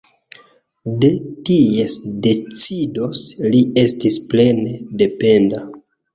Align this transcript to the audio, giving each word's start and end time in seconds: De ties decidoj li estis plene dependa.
De 1.03 1.11
ties 1.49 1.97
decidoj 2.27 3.11
li 3.53 3.61
estis 3.83 4.19
plene 4.35 4.75
dependa. 5.05 5.63